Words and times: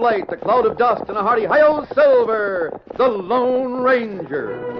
light, 0.00 0.32
a 0.32 0.36
cloud 0.36 0.66
of 0.66 0.78
dust, 0.78 1.04
and 1.08 1.16
a 1.16 1.22
hearty 1.22 1.44
hi 1.44 1.60
Silver, 1.94 2.80
the 2.96 3.06
Lone 3.06 3.82
Ranger. 3.82 4.79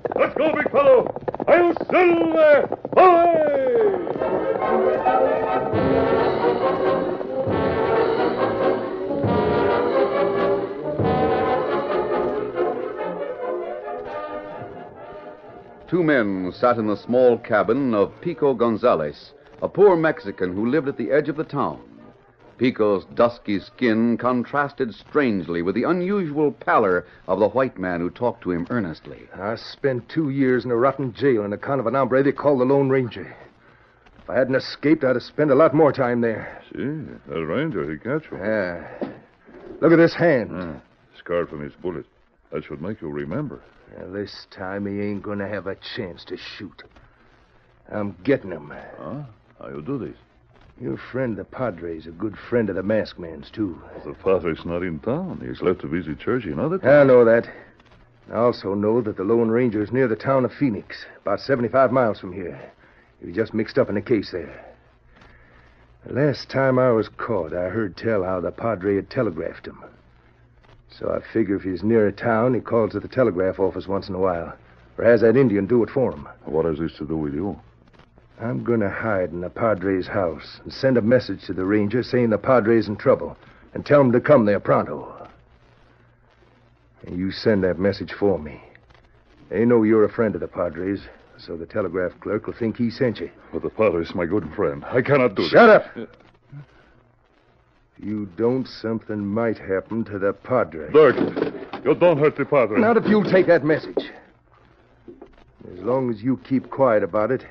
Let's 0.21 0.35
go, 0.35 0.53
big 0.53 0.69
fellow. 0.69 1.07
I'll 1.47 1.73
Silver. 1.89 2.77
Away! 2.95 3.71
Two 15.89 16.03
men 16.03 16.51
sat 16.53 16.77
in 16.77 16.85
the 16.85 16.95
small 16.95 17.39
cabin 17.39 17.95
of 17.95 18.13
Pico 18.21 18.53
Gonzalez, 18.53 19.33
a 19.63 19.67
poor 19.67 19.95
Mexican 19.95 20.53
who 20.53 20.69
lived 20.69 20.87
at 20.87 20.97
the 20.97 21.11
edge 21.11 21.29
of 21.29 21.35
the 21.35 21.43
town. 21.43 21.81
Pico's 22.61 23.05
dusky 23.15 23.59
skin 23.59 24.19
contrasted 24.19 24.93
strangely 24.93 25.63
with 25.63 25.73
the 25.73 25.81
unusual 25.81 26.51
pallor 26.51 27.07
of 27.27 27.39
the 27.39 27.49
white 27.49 27.79
man 27.79 27.99
who 27.99 28.11
talked 28.11 28.43
to 28.43 28.51
him 28.51 28.67
earnestly. 28.69 29.27
I 29.33 29.55
spent 29.55 30.07
two 30.07 30.29
years 30.29 30.63
in 30.63 30.69
a 30.69 30.75
rotten 30.75 31.11
jail 31.11 31.41
on 31.41 31.53
account 31.53 31.79
of 31.79 31.87
an 31.87 31.95
hombre 31.95 32.21
they 32.21 32.31
call 32.31 32.59
the 32.59 32.65
Lone 32.65 32.87
Ranger. 32.87 33.35
If 34.21 34.29
I 34.29 34.37
hadn't 34.37 34.53
escaped, 34.53 35.03
I'd 35.03 35.15
have 35.15 35.23
spent 35.23 35.49
a 35.49 35.55
lot 35.55 35.73
more 35.73 35.91
time 35.91 36.21
there. 36.21 36.61
See, 36.71 36.83
the 37.27 37.43
ranger, 37.43 37.89
he 37.89 37.97
got 37.97 38.29
you. 38.29 38.37
Yeah. 38.37 38.87
Look 39.79 39.91
at 39.91 39.97
this 39.97 40.13
hand. 40.13 40.51
Ah, 40.53 40.81
scarred 41.17 41.49
from 41.49 41.63
his 41.63 41.73
bullet. 41.81 42.05
That 42.51 42.63
should 42.63 42.79
make 42.79 43.01
you 43.01 43.09
remember. 43.09 43.63
Well, 43.97 44.11
this 44.11 44.45
time 44.51 44.85
he 44.85 45.01
ain't 45.01 45.23
going 45.23 45.39
to 45.39 45.47
have 45.47 45.65
a 45.65 45.77
chance 45.95 46.23
to 46.25 46.37
shoot. 46.37 46.83
I'm 47.91 48.15
getting 48.23 48.51
him. 48.51 48.71
Huh? 48.99 49.23
How 49.57 49.69
you 49.69 49.81
do 49.81 49.97
this? 49.97 50.15
Your 50.79 50.97
friend, 50.97 51.37
the 51.37 51.43
Padre's, 51.43 52.07
a 52.07 52.11
good 52.11 52.37
friend 52.37 52.69
of 52.69 52.75
the 52.75 52.83
masked 52.83 53.19
man's, 53.19 53.51
too. 53.51 53.81
The 54.05 54.13
Padre's 54.13 54.65
not 54.65 54.83
in 54.83 54.99
town. 54.99 55.41
He's 55.45 55.61
left 55.61 55.81
to 55.81 55.87
visit 55.87 56.19
church 56.19 56.45
in 56.45 56.59
other 56.59 56.79
I 56.87 57.03
know 57.03 57.25
that. 57.25 57.49
I 58.31 58.37
also 58.37 58.73
know 58.73 59.01
that 59.01 59.17
the 59.17 59.23
Lone 59.23 59.49
Ranger 59.49 59.81
is 59.81 59.91
near 59.91 60.07
the 60.07 60.15
town 60.15 60.45
of 60.45 60.53
Phoenix, 60.53 61.05
about 61.21 61.41
75 61.41 61.91
miles 61.91 62.19
from 62.19 62.33
here. 62.33 62.71
He 63.19 63.27
was 63.27 63.35
just 63.35 63.53
mixed 63.53 63.77
up 63.77 63.89
in 63.89 63.97
a 63.97 64.01
case 64.01 64.31
there. 64.31 64.65
The 66.05 66.13
last 66.13 66.49
time 66.49 66.79
I 66.79 66.91
was 66.91 67.09
caught, 67.09 67.53
I 67.53 67.69
heard 67.69 67.95
tell 67.95 68.23
how 68.23 68.39
the 68.39 68.51
Padre 68.51 68.95
had 68.95 69.09
telegraphed 69.09 69.67
him. 69.67 69.83
So 70.89 71.11
I 71.11 71.19
figure 71.31 71.55
if 71.55 71.61
he's 71.61 71.83
near 71.83 72.07
a 72.07 72.11
town, 72.11 72.53
he 72.53 72.59
calls 72.59 72.95
at 72.95 73.01
the 73.01 73.07
telegraph 73.07 73.59
office 73.59 73.87
once 73.87 74.09
in 74.09 74.15
a 74.15 74.19
while, 74.19 74.53
or 74.97 75.03
has 75.03 75.21
that 75.21 75.37
Indian 75.37 75.67
do 75.67 75.83
it 75.83 75.89
for 75.89 76.11
him. 76.11 76.27
What 76.45 76.65
has 76.65 76.79
this 76.79 76.97
to 76.97 77.05
do 77.05 77.17
with 77.17 77.33
you? 77.33 77.59
I'm 78.41 78.63
going 78.63 78.79
to 78.79 78.89
hide 78.89 79.29
in 79.29 79.41
the 79.41 79.51
Padre's 79.51 80.07
house 80.07 80.59
and 80.63 80.73
send 80.73 80.97
a 80.97 81.01
message 81.01 81.43
to 81.45 81.53
the 81.53 81.63
Ranger 81.63 82.01
saying 82.01 82.31
the 82.31 82.39
Padre's 82.39 82.87
in 82.87 82.97
trouble 82.97 83.37
and 83.75 83.85
tell 83.85 84.01
him 84.01 84.11
to 84.13 84.19
come 84.19 84.45
there 84.45 84.59
pronto. 84.59 85.29
And 87.05 87.19
you 87.19 87.31
send 87.31 87.63
that 87.63 87.77
message 87.77 88.13
for 88.13 88.39
me. 88.39 88.59
They 89.49 89.63
know 89.63 89.83
you're 89.83 90.05
a 90.05 90.11
friend 90.11 90.33
of 90.33 90.41
the 90.41 90.47
Padre's, 90.47 91.01
so 91.37 91.55
the 91.55 91.67
telegraph 91.67 92.13
clerk 92.19 92.47
will 92.47 92.53
think 92.53 92.77
he 92.77 92.89
sent 92.89 93.19
you. 93.19 93.29
But 93.53 93.61
the 93.61 93.69
Padre's 93.69 94.15
my 94.15 94.25
good 94.25 94.51
friend. 94.55 94.83
I 94.85 95.01
cannot 95.01 95.35
do 95.35 95.43
Shut 95.43 95.69
up! 95.69 95.85
You 97.99 98.27
don't, 98.37 98.67
something 98.67 99.23
might 99.23 99.59
happen 99.59 100.03
to 100.05 100.17
the 100.17 100.33
Padre. 100.33 100.91
Dirk, 100.91 101.15
you 101.85 101.93
don't 101.93 102.17
hurt 102.17 102.35
the 102.35 102.45
Padre. 102.45 102.79
Not 102.79 102.97
if 102.97 103.05
you'll 103.05 103.23
take 103.23 103.45
that 103.45 103.63
message. 103.63 104.09
As 105.71 105.79
long 105.79 106.09
as 106.09 106.23
you 106.23 106.37
keep 106.37 106.71
quiet 106.71 107.03
about 107.03 107.29
it, 107.29 107.45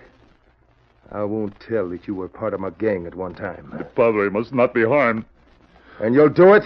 I 1.12 1.24
won't 1.24 1.58
tell 1.58 1.88
that 1.88 2.06
you 2.06 2.14
were 2.14 2.28
part 2.28 2.54
of 2.54 2.60
my 2.60 2.70
gang 2.70 3.06
at 3.06 3.16
one 3.16 3.34
time. 3.34 3.74
The 3.76 3.84
Padre 3.84 4.28
must 4.28 4.54
not 4.54 4.72
be 4.72 4.84
harmed. 4.84 5.24
And 5.98 6.14
you'll 6.14 6.28
do 6.28 6.54
it? 6.54 6.62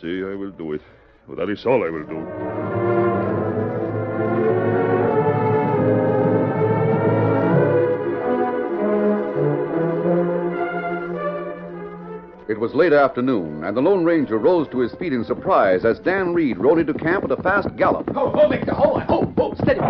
See, 0.00 0.22
I 0.24 0.34
will 0.34 0.50
do 0.50 0.72
it. 0.72 0.82
But 1.28 1.36
that 1.36 1.48
is 1.48 1.64
all 1.64 1.84
I 1.84 1.90
will 1.90 2.04
do. 2.04 2.18
It 12.50 12.58
was 12.58 12.74
late 12.74 12.92
afternoon, 12.92 13.62
and 13.62 13.76
the 13.76 13.80
Lone 13.80 14.04
Ranger 14.04 14.36
rose 14.36 14.66
to 14.72 14.80
his 14.80 14.92
feet 14.94 15.12
in 15.12 15.24
surprise 15.24 15.84
as 15.84 16.00
Dan 16.00 16.34
Reed 16.34 16.58
rode 16.58 16.80
into 16.80 16.92
camp 16.92 17.22
at 17.22 17.30
a 17.30 17.40
fast 17.40 17.74
gallop. 17.76 18.10
Oh, 18.16 18.32
oh, 18.34 18.48
Victor, 18.48 18.74
hold 18.74 19.02
on. 19.02 19.06
Oh, 19.08 19.32
oh, 19.38 19.54
steady. 19.54 19.80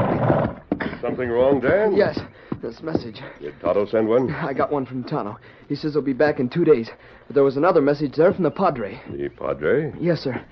Something 1.00 1.30
wrong, 1.30 1.60
Dan? 1.60 1.96
Yes, 1.96 2.20
this 2.60 2.82
message. 2.82 3.20
Did 3.40 3.58
Tonto 3.60 3.86
send 3.86 4.08
one? 4.08 4.30
I 4.34 4.52
got 4.52 4.70
one 4.72 4.86
from 4.86 5.04
Tonto. 5.04 5.38
He 5.68 5.74
says 5.74 5.92
he'll 5.92 6.02
be 6.02 6.12
back 6.12 6.40
in 6.40 6.48
two 6.48 6.64
days. 6.64 6.90
But 7.26 7.34
there 7.34 7.44
was 7.44 7.56
another 7.56 7.80
message 7.80 8.14
there 8.16 8.32
from 8.32 8.44
the 8.44 8.50
Padre. 8.50 9.00
The 9.10 9.28
Padre? 9.28 9.92
Yes, 10.00 10.20
sir. 10.20 10.44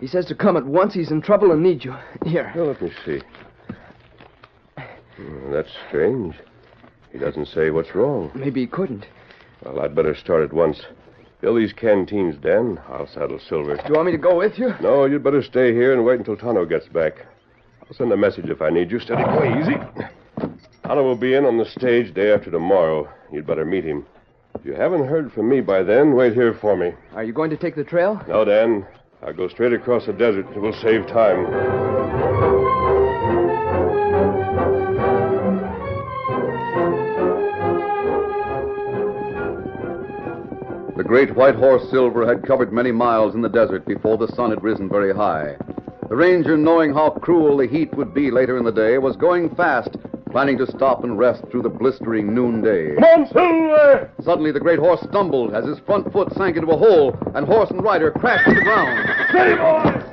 He 0.00 0.06
says 0.06 0.26
to 0.26 0.34
come 0.34 0.56
at 0.56 0.64
once. 0.64 0.94
He's 0.94 1.10
in 1.10 1.20
trouble 1.22 1.52
and 1.52 1.62
needs 1.62 1.84
you. 1.84 1.94
Here. 2.24 2.52
Well, 2.54 2.66
let 2.66 2.82
me 2.82 2.92
see. 3.04 3.20
Hmm, 5.16 5.52
that's 5.52 5.70
strange. 5.88 6.36
He 7.12 7.18
doesn't 7.18 7.46
say 7.46 7.70
what's 7.70 7.94
wrong. 7.94 8.30
Maybe 8.34 8.60
he 8.60 8.66
couldn't. 8.66 9.06
Well, 9.64 9.80
I'd 9.80 9.94
better 9.94 10.14
start 10.14 10.44
at 10.44 10.52
once. 10.52 10.82
Fill 11.40 11.54
these 11.56 11.72
canteens, 11.72 12.36
Dan. 12.36 12.80
I'll 12.88 13.06
saddle 13.06 13.38
Silver. 13.38 13.76
Do 13.76 13.82
you 13.88 13.94
want 13.94 14.06
me 14.06 14.12
to 14.12 14.18
go 14.18 14.36
with 14.36 14.58
you? 14.58 14.74
No, 14.80 15.04
you'd 15.04 15.24
better 15.24 15.42
stay 15.42 15.72
here 15.72 15.92
and 15.92 16.04
wait 16.04 16.18
until 16.18 16.36
Tonto 16.36 16.64
gets 16.64 16.88
back. 16.88 17.26
I'll 17.82 17.94
send 17.96 18.12
a 18.12 18.16
message 18.16 18.46
if 18.46 18.60
I 18.60 18.70
need 18.70 18.90
you. 18.90 19.00
Steady, 19.00 19.22
go 19.24 19.60
easy. 19.60 20.08
Otto 20.88 21.02
will 21.02 21.16
be 21.16 21.34
in 21.34 21.44
on 21.44 21.58
the 21.58 21.66
stage 21.66 22.14
day 22.14 22.32
after 22.32 22.50
tomorrow. 22.50 23.06
You'd 23.30 23.46
better 23.46 23.66
meet 23.66 23.84
him. 23.84 24.06
If 24.58 24.64
you 24.64 24.72
haven't 24.72 25.06
heard 25.06 25.30
from 25.30 25.46
me 25.46 25.60
by 25.60 25.82
then, 25.82 26.14
wait 26.14 26.32
here 26.32 26.54
for 26.54 26.78
me. 26.78 26.94
Are 27.12 27.22
you 27.22 27.34
going 27.34 27.50
to 27.50 27.58
take 27.58 27.76
the 27.76 27.84
trail? 27.84 28.18
No, 28.26 28.42
Dan. 28.46 28.86
I'll 29.22 29.34
go 29.34 29.48
straight 29.48 29.74
across 29.74 30.06
the 30.06 30.14
desert. 30.14 30.46
It 30.50 30.58
will 30.58 30.72
save 30.72 31.06
time. 31.06 31.44
The 40.96 41.04
great 41.04 41.36
white 41.36 41.54
horse 41.54 41.82
Silver 41.90 42.26
had 42.26 42.46
covered 42.46 42.72
many 42.72 42.92
miles 42.92 43.34
in 43.34 43.42
the 43.42 43.50
desert 43.50 43.84
before 43.84 44.16
the 44.16 44.28
sun 44.28 44.48
had 44.48 44.62
risen 44.62 44.88
very 44.88 45.14
high. 45.14 45.56
The 46.08 46.16
ranger, 46.16 46.56
knowing 46.56 46.94
how 46.94 47.10
cruel 47.10 47.58
the 47.58 47.66
heat 47.66 47.94
would 47.94 48.14
be 48.14 48.30
later 48.30 48.56
in 48.56 48.64
the 48.64 48.72
day, 48.72 48.96
was 48.96 49.16
going 49.16 49.54
fast, 49.54 49.90
planning 50.30 50.58
to 50.58 50.66
stop 50.66 51.04
and 51.04 51.18
rest 51.18 51.42
through 51.50 51.62
the 51.62 51.68
blistering 51.68 52.34
noonday. 52.34 52.94
Come 52.94 53.04
on, 53.04 53.26
Silver! 53.28 54.10
Suddenly, 54.22 54.52
the 54.52 54.60
great 54.60 54.78
horse 54.78 55.00
stumbled 55.02 55.54
as 55.54 55.64
his 55.64 55.78
front 55.80 56.12
foot 56.12 56.32
sank 56.34 56.56
into 56.56 56.70
a 56.70 56.76
hole, 56.76 57.16
and 57.34 57.46
horse 57.46 57.70
and 57.70 57.82
rider 57.82 58.10
crashed 58.10 58.48
to 58.48 58.54
the 58.54 58.60
ground. 58.60 59.08
Steady, 59.30 59.56
boys! 59.56 60.04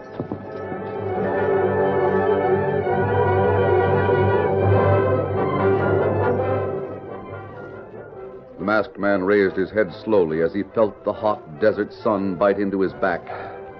The 8.57 8.63
masked 8.63 8.97
man 8.97 9.23
raised 9.23 9.55
his 9.55 9.69
head 9.69 9.93
slowly 10.03 10.41
as 10.41 10.53
he 10.53 10.63
felt 10.73 11.03
the 11.03 11.13
hot 11.13 11.59
desert 11.59 11.93
sun 11.93 12.35
bite 12.35 12.57
into 12.57 12.81
his 12.81 12.93
back. 12.93 13.25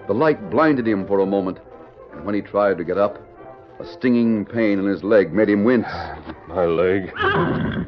The 0.08 0.14
light 0.14 0.50
blinded 0.52 0.88
him 0.88 1.08
for 1.08 1.22
a 1.22 1.26
moment, 1.26 1.58
and 2.14 2.26
when 2.26 2.36
he 2.36 2.42
tried 2.42 2.78
to 2.78 2.84
get 2.84 2.98
up, 2.98 3.25
a 3.80 3.86
stinging 3.86 4.46
pain 4.46 4.80
in 4.80 4.86
his 4.86 5.04
leg 5.04 5.34
made 5.34 5.50
him 5.50 5.64
wince. 5.64 5.88
My 6.48 6.66
leg. 6.66 7.12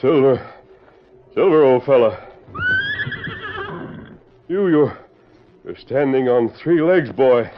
Silver. 0.00 0.50
Silver, 1.34 1.64
old 1.64 1.84
fella. 1.84 2.28
You, 4.48 4.68
you're, 4.68 4.98
you're 5.64 5.76
standing 5.76 6.28
on 6.28 6.50
three 6.50 6.82
legs, 6.82 7.10
boy. 7.10 7.50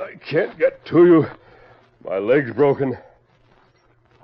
I 0.00 0.14
can't 0.28 0.58
get 0.58 0.84
to 0.86 1.06
you. 1.06 1.26
My 2.04 2.18
leg's 2.18 2.52
broken. 2.52 2.96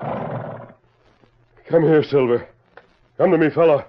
Come 0.01 1.83
here, 1.83 2.03
Silver. 2.03 2.49
Come 3.19 3.31
to 3.31 3.39
me, 3.39 3.51
fella. 3.51 3.85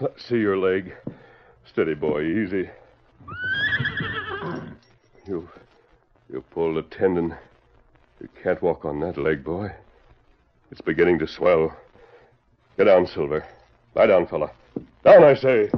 Let's 0.00 0.28
see 0.28 0.38
your 0.38 0.56
leg. 0.56 0.94
Steady, 1.66 1.94
boy. 1.94 2.22
Easy. 2.24 2.68
You. 5.32 5.48
You 6.30 6.44
pulled 6.50 6.76
a 6.76 6.82
tendon. 6.82 7.34
You 8.20 8.28
can't 8.42 8.60
walk 8.60 8.84
on 8.84 9.00
that 9.00 9.16
leg, 9.16 9.42
boy. 9.42 9.72
It's 10.70 10.82
beginning 10.82 11.18
to 11.20 11.26
swell. 11.26 11.74
Get 12.76 12.84
down, 12.84 13.06
Silver. 13.06 13.42
Lie 13.94 14.08
down, 14.08 14.26
fella. 14.26 14.50
Down, 15.02 15.24
I 15.24 15.32
say. 15.32 15.70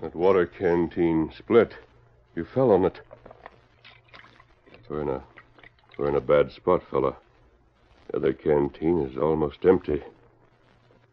That 0.00 0.12
water 0.12 0.46
canteen 0.46 1.30
split. 1.38 1.72
You 2.34 2.44
fell 2.44 2.72
on 2.72 2.84
it. 2.84 3.00
We're 4.88 5.02
in 5.02 5.08
a 5.08 5.22
we're 5.98 6.08
in 6.08 6.16
a 6.16 6.20
bad 6.20 6.50
spot, 6.50 6.82
fella. 6.90 7.14
The 8.08 8.16
other 8.16 8.32
canteen 8.32 9.02
is 9.02 9.16
almost 9.16 9.64
empty. 9.64 10.02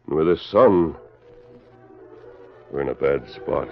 And 0.08 0.16
with 0.16 0.26
the 0.26 0.36
sun, 0.36 0.96
we're 2.72 2.80
in 2.80 2.88
a 2.88 2.94
bad 2.94 3.30
spot. 3.30 3.68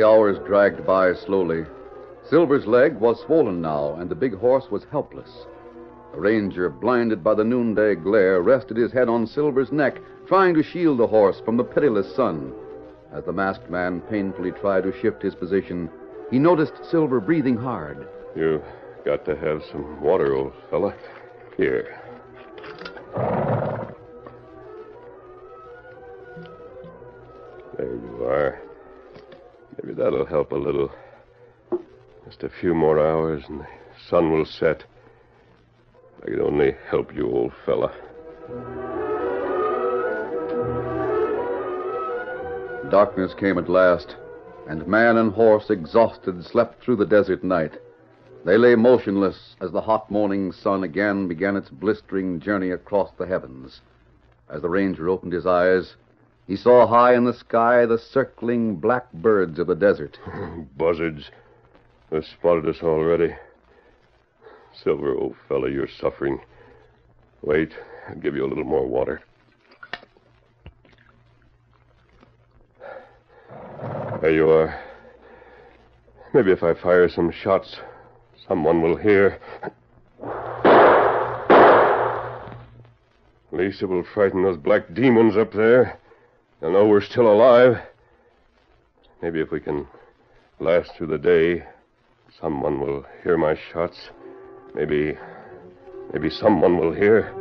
The 0.00 0.06
hours 0.06 0.38
dragged 0.46 0.86
by 0.86 1.12
slowly. 1.12 1.66
Silver's 2.24 2.66
leg 2.66 2.98
was 2.98 3.20
swollen 3.20 3.60
now, 3.60 3.96
and 3.96 4.08
the 4.08 4.14
big 4.14 4.34
horse 4.34 4.70
was 4.70 4.86
helpless. 4.90 5.44
The 6.14 6.20
ranger, 6.20 6.70
blinded 6.70 7.22
by 7.22 7.34
the 7.34 7.44
noonday 7.44 7.96
glare, 7.96 8.40
rested 8.40 8.78
his 8.78 8.92
head 8.92 9.10
on 9.10 9.26
Silver's 9.26 9.70
neck, 9.70 9.98
trying 10.26 10.54
to 10.54 10.62
shield 10.62 11.00
the 11.00 11.06
horse 11.06 11.42
from 11.44 11.58
the 11.58 11.64
pitiless 11.64 12.16
sun. 12.16 12.50
As 13.12 13.24
the 13.24 13.34
masked 13.34 13.68
man 13.68 14.00
painfully 14.00 14.52
tried 14.52 14.84
to 14.84 15.00
shift 15.02 15.20
his 15.20 15.34
position, 15.34 15.90
he 16.30 16.38
noticed 16.38 16.82
Silver 16.90 17.20
breathing 17.20 17.58
hard. 17.58 18.08
You 18.34 18.62
got 19.04 19.26
to 19.26 19.36
have 19.36 19.62
some 19.70 20.00
water, 20.00 20.34
old 20.34 20.54
fella. 20.70 20.94
Here. 21.58 22.00
There 27.76 27.96
you 27.96 28.24
are. 28.24 28.69
Maybe 29.76 29.94
that'll 29.94 30.26
help 30.26 30.52
a 30.52 30.56
little. 30.56 30.90
Just 32.26 32.42
a 32.42 32.48
few 32.48 32.74
more 32.74 32.98
hours 32.98 33.42
and 33.48 33.60
the 33.60 33.66
sun 34.08 34.32
will 34.32 34.44
set. 34.44 34.84
I 36.22 36.26
could 36.26 36.40
only 36.40 36.76
help 36.88 37.14
you, 37.14 37.26
old 37.30 37.52
fella. 37.64 37.92
Darkness 42.90 43.32
came 43.34 43.56
at 43.56 43.68
last, 43.68 44.16
and 44.68 44.86
man 44.86 45.16
and 45.16 45.32
horse, 45.32 45.70
exhausted, 45.70 46.44
slept 46.44 46.82
through 46.82 46.96
the 46.96 47.06
desert 47.06 47.44
night. 47.44 47.78
They 48.44 48.58
lay 48.58 48.74
motionless 48.74 49.54
as 49.60 49.70
the 49.70 49.80
hot 49.80 50.10
morning 50.10 50.50
sun 50.50 50.82
again 50.82 51.28
began 51.28 51.56
its 51.56 51.68
blistering 51.68 52.40
journey 52.40 52.70
across 52.70 53.10
the 53.16 53.26
heavens. 53.26 53.80
As 54.48 54.62
the 54.62 54.68
ranger 54.68 55.08
opened 55.08 55.32
his 55.32 55.46
eyes, 55.46 55.94
he 56.50 56.56
saw 56.56 56.84
high 56.84 57.14
in 57.14 57.24
the 57.24 57.32
sky 57.32 57.86
the 57.86 57.96
circling 57.96 58.74
black 58.74 59.12
birds 59.12 59.60
of 59.60 59.68
the 59.68 59.76
desert. 59.76 60.18
Buzzards. 60.76 61.30
They've 62.10 62.24
spotted 62.24 62.68
us 62.68 62.82
already. 62.82 63.36
Silver, 64.82 65.14
old 65.14 65.36
fellow, 65.48 65.68
you're 65.68 65.86
suffering. 66.00 66.40
Wait, 67.42 67.70
I'll 68.08 68.16
give 68.16 68.34
you 68.34 68.44
a 68.44 68.48
little 68.48 68.64
more 68.64 68.84
water. 68.84 69.22
There 74.20 74.32
you 74.32 74.50
are. 74.50 74.76
Maybe 76.34 76.50
if 76.50 76.64
I 76.64 76.74
fire 76.74 77.08
some 77.08 77.30
shots, 77.30 77.76
someone 78.48 78.82
will 78.82 78.96
hear. 78.96 79.38
It 83.52 83.88
will 83.88 84.04
frighten 84.12 84.42
those 84.42 84.56
black 84.56 84.92
demons 84.92 85.36
up 85.36 85.52
there. 85.52 86.00
They'll 86.60 86.72
know 86.72 86.86
we're 86.86 87.00
still 87.00 87.32
alive. 87.32 87.80
Maybe 89.22 89.40
if 89.40 89.50
we 89.50 89.60
can 89.60 89.86
last 90.58 90.90
through 90.94 91.06
the 91.06 91.18
day, 91.18 91.64
someone 92.38 92.80
will 92.80 93.06
hear 93.22 93.38
my 93.38 93.58
shots. 93.72 94.10
Maybe. 94.74 95.16
Maybe 96.12 96.28
someone 96.28 96.76
will 96.76 96.92
hear. 96.92 97.32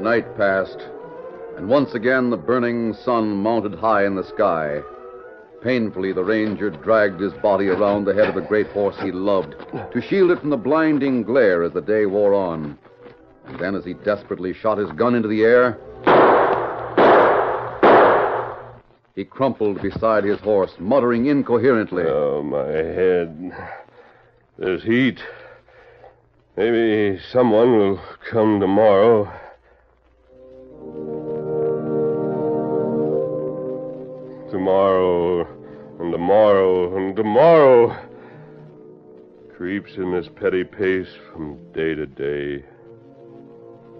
Night 0.00 0.36
passed, 0.38 0.78
and 1.58 1.68
once 1.68 1.94
again 1.94 2.30
the 2.30 2.36
burning 2.36 2.94
sun 2.94 3.36
mounted 3.36 3.74
high 3.74 4.06
in 4.06 4.14
the 4.14 4.24
sky. 4.24 4.80
Painfully, 5.66 6.12
the 6.12 6.22
ranger 6.22 6.70
dragged 6.70 7.18
his 7.18 7.32
body 7.32 7.66
around 7.66 8.04
the 8.04 8.14
head 8.14 8.28
of 8.28 8.36
the 8.36 8.40
great 8.40 8.68
horse 8.68 8.94
he 9.02 9.10
loved 9.10 9.56
to 9.92 10.00
shield 10.00 10.30
it 10.30 10.38
from 10.38 10.50
the 10.50 10.56
blinding 10.56 11.24
glare 11.24 11.64
as 11.64 11.72
the 11.72 11.80
day 11.80 12.06
wore 12.06 12.34
on. 12.34 12.78
And 13.46 13.58
then, 13.58 13.74
as 13.74 13.84
he 13.84 13.94
desperately 13.94 14.54
shot 14.54 14.78
his 14.78 14.92
gun 14.92 15.16
into 15.16 15.26
the 15.26 15.42
air, 15.42 15.76
he 19.16 19.24
crumpled 19.24 19.82
beside 19.82 20.22
his 20.22 20.38
horse, 20.38 20.70
muttering 20.78 21.26
incoherently. 21.26 22.04
Oh, 22.06 22.44
my 22.44 22.68
head. 22.68 23.52
There's 24.58 24.84
heat. 24.84 25.18
Maybe 26.56 27.20
someone 27.32 27.76
will 27.76 28.00
come 28.30 28.60
tomorrow. 28.60 29.32
Tomorrow, 34.52 35.45
and 36.06 36.12
tomorrow, 36.12 36.96
and 36.96 37.16
tomorrow. 37.16 37.96
Creeps 39.56 39.96
in 39.96 40.12
this 40.12 40.28
petty 40.36 40.62
pace 40.62 41.08
from 41.32 41.58
day 41.72 41.96
to 41.96 42.06
day. 42.06 42.64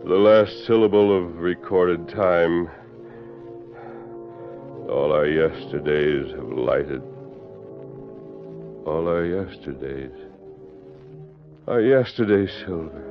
The 0.05 0.15
last 0.15 0.67
syllable 0.67 1.17
of 1.17 1.39
recorded 1.39 2.09
time. 2.09 2.69
All 4.89 5.11
our 5.13 5.27
yesterdays 5.27 6.31
have 6.31 6.49
lighted. 6.49 7.03
All 8.87 9.09
our 9.09 9.25
yesterdays. 9.25 10.13
Our 11.67 11.81
yesterdays, 11.81 12.51
Silver. 12.65 13.03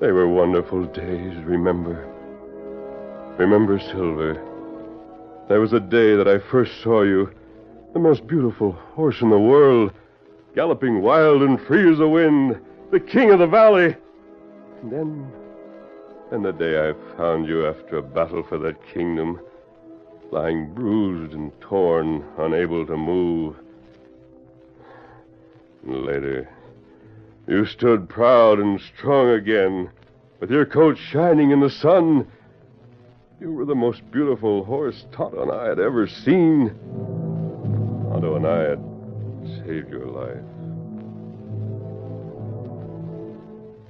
They 0.00 0.12
were 0.12 0.28
wonderful 0.28 0.86
days, 0.86 1.36
remember. 1.44 2.06
Remember, 3.36 3.78
Silver. 3.78 4.34
There 5.50 5.60
was 5.60 5.74
a 5.74 5.80
day 5.80 6.16
that 6.16 6.26
I 6.26 6.38
first 6.50 6.72
saw 6.82 7.02
you. 7.02 7.30
The 7.92 7.98
most 7.98 8.26
beautiful 8.26 8.72
horse 8.94 9.20
in 9.20 9.30
the 9.30 9.38
world. 9.38 9.92
galloping 10.54 11.00
wild 11.00 11.42
and 11.42 11.60
free 11.60 11.90
as 11.90 11.98
the 11.98 12.08
wind, 12.08 12.60
the 12.90 13.00
king 13.00 13.30
of 13.30 13.38
the 13.38 13.46
valley. 13.46 13.96
And 14.82 14.92
then, 14.92 15.32
then 16.30 16.42
the 16.42 16.52
day 16.52 16.88
I 16.88 17.16
found 17.16 17.46
you 17.46 17.66
after 17.66 17.98
a 17.98 18.02
battle 18.02 18.42
for 18.42 18.58
that 18.58 18.76
kingdom, 18.92 19.40
lying 20.30 20.72
bruised 20.72 21.34
and 21.34 21.52
torn, 21.60 22.24
unable 22.38 22.86
to 22.86 22.96
move. 22.96 23.56
And 25.84 26.04
later, 26.04 26.48
you 27.46 27.64
stood 27.64 28.08
proud 28.08 28.58
and 28.58 28.80
strong 28.80 29.30
again, 29.30 29.90
with 30.40 30.50
your 30.50 30.66
coat 30.66 30.96
shining 30.96 31.50
in 31.50 31.60
the 31.60 31.70
sun. 31.70 32.26
You 33.40 33.52
were 33.52 33.64
the 33.64 33.74
most 33.74 34.08
beautiful 34.10 34.64
horse 34.64 35.06
Tonto 35.12 35.42
and 35.42 35.52
I 35.52 35.68
had 35.68 35.78
ever 35.78 36.06
seen. 36.06 37.29
Tonto 38.10 38.34
and 38.34 38.44
I 38.46 38.58
had 38.70 38.82
saved 39.64 39.88
your 39.88 40.06
life. 40.06 40.42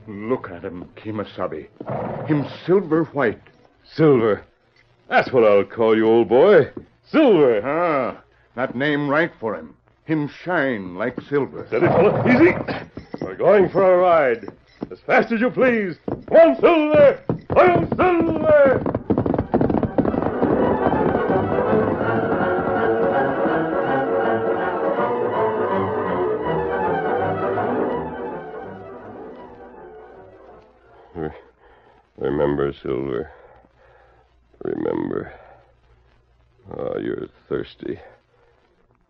Look 0.07 0.51
at 0.51 0.63
him, 0.63 0.87
Kemosabe. 0.95 1.69
Him 2.29 2.47
silver 2.67 3.05
white. 3.05 3.41
Silver. 3.95 4.45
That's 5.09 5.33
what 5.33 5.45
I'll 5.45 5.65
call 5.65 5.97
you, 5.97 6.07
old 6.07 6.29
boy. 6.29 6.71
Silver. 7.11 7.63
Ah, 7.65 8.23
that 8.57 8.75
name 8.75 9.09
right 9.09 9.33
for 9.41 9.55
him. 9.55 9.75
Him 10.05 10.29
shine 10.45 10.97
like 10.97 11.19
silver. 11.23 11.65
Steady, 11.69 11.87
fella. 11.87 12.23
Easy. 12.29 12.55
We're 13.23 13.37
going 13.37 13.71
for 13.71 13.95
a 13.95 13.97
ride. 13.97 14.49
As 14.91 15.01
fast 15.07 15.33
as 15.33 15.41
you 15.41 15.51
please. 15.51 15.97
Come 16.07 16.37
on, 16.37 16.61
Silver. 16.61 17.25
I'm 17.57 17.89
Silver. 17.97 18.90
Silver. 32.83 33.31
Remember. 34.63 35.33
Ah, 36.73 36.99
you're 36.99 37.27
thirsty. 37.49 37.99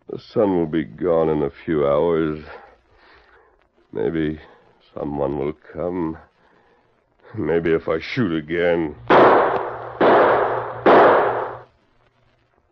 The 0.09 0.19
sun 0.19 0.57
will 0.57 0.67
be 0.67 0.83
gone 0.83 1.29
in 1.29 1.43
a 1.43 1.51
few 1.65 1.85
hours. 1.87 2.43
Maybe 3.93 4.39
someone 4.93 5.37
will 5.37 5.53
come. 5.73 6.17
Maybe 7.37 7.71
if 7.71 7.87
I 7.87 7.99
shoot 7.99 8.35
again. 8.37 8.95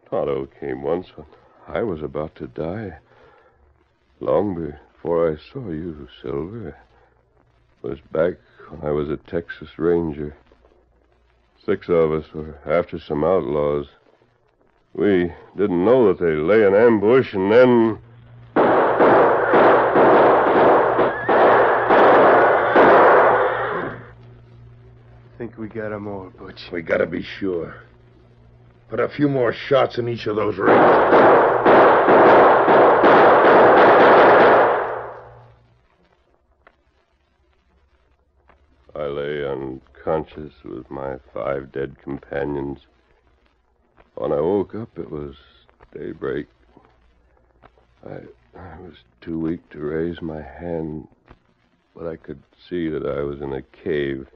Tonto 0.10 0.48
came 0.60 0.82
once 0.82 1.08
when 1.16 1.28
I 1.68 1.84
was 1.84 2.02
about 2.02 2.36
to 2.36 2.48
die. 2.48 2.98
Long 4.20 4.56
before 4.56 5.32
I 5.32 5.38
saw 5.54 5.70
you, 5.70 6.08
Silver. 6.22 6.70
It 6.70 7.88
Was 7.88 8.00
back 8.12 8.34
when 8.70 8.82
I 8.84 8.92
was 8.92 9.10
a 9.10 9.18
Texas 9.18 9.70
Ranger. 9.78 10.36
Six 11.66 11.90
of 11.90 12.12
us 12.12 12.26
were 12.34 12.58
after 12.66 12.98
some 13.00 13.24
outlaws. 13.24 13.88
We 14.94 15.32
didn't 15.56 15.86
know 15.86 16.08
that 16.08 16.20
they 16.24 16.34
lay 16.36 16.66
in 16.66 16.74
ambush, 16.74 17.34
and 17.34 17.52
then. 17.52 18.00
Think 25.38 25.58
we 25.58 25.68
got 25.68 25.94
'em 25.94 26.08
all, 26.08 26.32
Butch. 26.38 26.70
We 26.72 26.82
gotta 26.82 27.06
be 27.06 27.22
sure. 27.22 27.76
Put 28.90 29.00
a 29.00 29.10
few 29.10 29.30
more 29.30 29.54
shots 29.54 29.98
in 29.98 30.10
each 30.10 30.26
of 30.28 30.36
those 30.36 30.58
rings. 30.58 30.80
I 38.96 39.06
lay 39.06 39.46
unconscious 40.30 40.54
with 40.64 40.90
my 40.90 41.18
five 41.34 41.72
dead 41.72 41.96
companions. 42.02 42.80
When 44.16 44.32
I 44.32 44.40
woke 44.40 44.76
up, 44.76 44.98
it 44.98 45.10
was 45.10 45.36
daybreak. 45.94 46.48
I, 48.06 48.20
I 48.58 48.80
was 48.80 48.96
too 49.22 49.40
weak 49.40 49.70
to 49.72 49.80
raise 49.80 50.22
my 50.22 50.42
hand, 50.42 51.08
but 51.96 52.08
I 52.08 52.16
could 52.16 52.42
see 52.70 52.90
that 52.90 53.06
I 53.06 53.22
was 53.22 53.42
in 53.42 53.54
a 53.54 53.62
cave. 53.62 54.28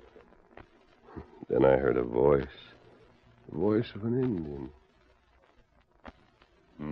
Then 1.50 1.66
I 1.66 1.78
heard 1.78 1.98
a 1.98 2.04
voice. 2.04 2.46
The 3.52 3.58
voice 3.58 3.88
of 3.96 4.06
an 4.06 4.24
Indian. 4.24 4.70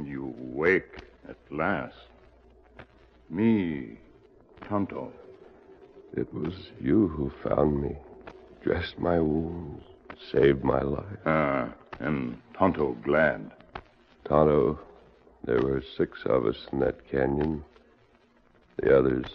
You 0.07 0.33
wake 0.37 1.03
at 1.27 1.37
last. 1.49 1.95
Me, 3.29 3.97
Tonto. 4.67 5.11
It 6.15 6.33
was 6.33 6.53
you 6.81 7.07
who 7.07 7.31
found 7.41 7.81
me, 7.81 7.95
dressed 8.61 8.99
my 8.99 9.19
wounds, 9.19 9.83
saved 10.31 10.63
my 10.63 10.81
life. 10.81 11.05
Ah, 11.25 11.69
and 11.99 12.37
Tonto 12.57 12.95
glad. 13.03 13.51
Tonto, 14.25 14.79
there 15.43 15.61
were 15.61 15.83
six 15.97 16.19
of 16.25 16.45
us 16.45 16.67
in 16.71 16.79
that 16.79 17.09
canyon. 17.09 17.63
The 18.77 18.97
others. 18.97 19.25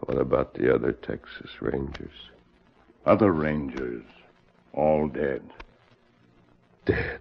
What 0.00 0.18
about 0.18 0.54
the 0.54 0.74
other 0.74 0.92
Texas 0.92 1.50
Rangers? 1.60 2.30
Other 3.06 3.32
rangers, 3.32 4.04
all 4.72 5.08
dead. 5.08 5.42
Dead. 6.84 7.20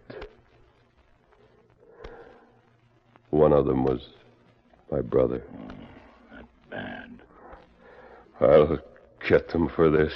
One 3.30 3.54
of 3.54 3.66
them 3.66 3.84
was 3.84 4.02
my 4.92 5.02
brother. 5.02 5.44
Bad. 6.70 7.20
I'll 8.40 8.80
get 9.28 9.50
them 9.50 9.70
for 9.70 9.90
this. 9.90 10.14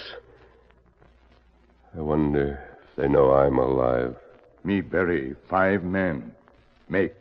I 1.97 2.01
wonder 2.01 2.59
if 2.83 2.95
they 2.95 3.07
know 3.07 3.31
I'm 3.31 3.57
alive. 3.57 4.15
Me 4.63 4.81
bury 4.81 5.35
five 5.49 5.83
men. 5.83 6.31
Make 6.89 7.13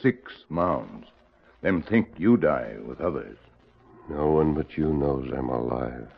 six 0.00 0.32
mounds. 0.48 1.06
Them 1.62 1.82
think 1.82 2.08
you 2.18 2.36
die 2.36 2.76
with 2.84 3.00
others. 3.00 3.38
No 4.08 4.30
one 4.30 4.54
but 4.54 4.76
you 4.76 4.92
knows 4.92 5.30
I'm 5.32 5.48
alive. 5.48 6.08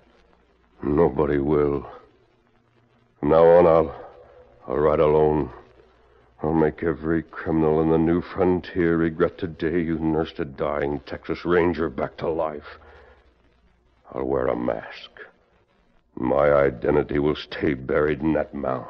Nobody 0.83 1.39
will. 1.39 1.87
From 3.21 3.31
now 3.31 3.45
on, 3.45 3.67
I'll, 3.67 3.95
I'll 4.67 4.77
ride 4.77 5.01
alone. 5.01 5.51
I'll 6.43 6.53
make 6.53 6.83
every 6.83 7.23
criminal 7.23 7.81
in 7.81 7.91
the 7.91 7.99
new 7.99 8.21
frontier 8.21 8.97
regret 8.97 9.39
the 9.39 9.47
day 9.47 9.81
you 9.81 9.99
nursed 9.99 10.39
a 10.41 10.45
dying 10.45 11.01
Texas 11.07 11.45
Ranger 11.45 11.89
back 11.89 12.17
to 12.19 12.29
life. 12.29 12.79
I'll 14.13 14.25
wear 14.25 14.47
a 14.47 14.57
mask. 14.57 15.11
My 16.17 16.53
identity 16.53 17.19
will 17.19 17.37
stay 17.37 17.75
buried 17.75 18.21
in 18.21 18.33
that 18.35 18.55
mound. 18.55 18.87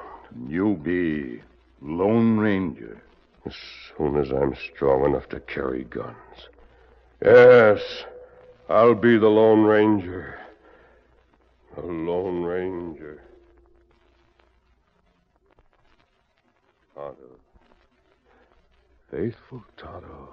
You'll 0.48 0.76
be 0.76 1.40
Lone 1.80 2.38
Ranger. 2.38 3.00
As 3.46 3.54
soon 3.96 4.16
as 4.16 4.30
I'm 4.30 4.54
strong 4.72 5.04
enough 5.04 5.28
to 5.28 5.40
carry 5.40 5.84
guns. 5.84 6.48
Yes, 7.22 7.80
I'll 8.68 8.94
be 8.94 9.18
the 9.18 9.28
Lone 9.28 9.64
Ranger. 9.64 10.38
The 11.76 11.82
Lone 11.82 12.42
Ranger. 12.42 13.22
Tonto. 16.94 17.16
Faithful 19.10 19.64
Tonto. 19.76 20.28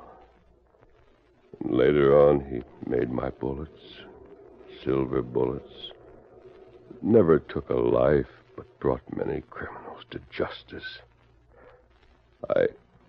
And 1.59 1.73
later 1.73 2.17
on, 2.29 2.39
he 2.45 2.89
made 2.89 3.11
my 3.11 3.29
bullets. 3.29 4.01
Silver 4.83 5.21
bullets. 5.21 5.91
Never 7.01 7.39
took 7.39 7.69
a 7.69 7.75
life, 7.75 8.25
but 8.55 8.79
brought 8.79 9.01
many 9.15 9.41
criminals 9.50 10.03
to 10.11 10.19
justice. 10.29 11.00
I. 12.50 12.67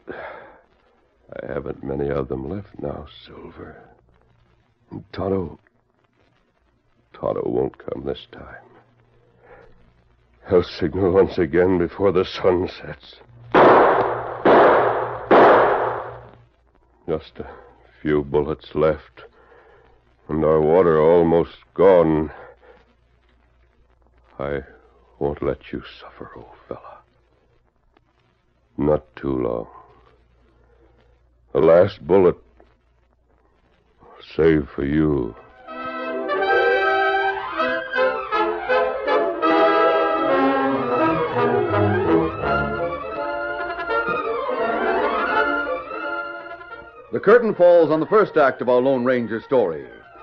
I 0.08 1.46
haven't 1.46 1.82
many 1.82 2.10
of 2.10 2.28
them 2.28 2.50
left 2.50 2.78
now, 2.78 3.06
Silver. 3.26 3.82
And 4.90 5.02
Tonto. 5.12 5.58
Tonto 7.14 7.42
won't 7.46 7.78
come 7.78 8.04
this 8.04 8.26
time. 8.32 8.72
He'll 10.48 10.62
signal 10.62 11.12
once 11.12 11.38
again 11.38 11.78
before 11.78 12.12
the 12.12 12.24
sun 12.24 12.68
sets. 12.68 13.16
Just 17.08 17.38
a 17.38 17.50
few 18.02 18.22
bullets 18.22 18.74
left, 18.74 19.22
and 20.28 20.44
our 20.44 20.60
water 20.60 21.00
almost 21.00 21.56
gone. 21.74 22.30
I 24.38 24.60
won't 25.18 25.42
let 25.42 25.72
you 25.72 25.82
suffer, 26.00 26.30
old 26.36 26.46
fella. 26.68 26.98
Not 28.76 29.04
too 29.16 29.38
long. 29.38 29.68
The 31.52 31.60
last 31.60 32.06
bullet 32.06 32.36
saved 34.36 34.68
for 34.70 34.84
you. 34.84 35.34
The 47.12 47.20
curtain 47.20 47.54
falls 47.54 47.90
on 47.90 48.00
the 48.00 48.06
first 48.06 48.38
act 48.38 48.62
of 48.62 48.70
our 48.70 48.80
Lone 48.80 49.04
Ranger 49.04 49.42
story. 49.42 49.86